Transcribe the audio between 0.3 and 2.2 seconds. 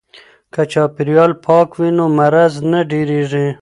که چاپیریال پاک وي نو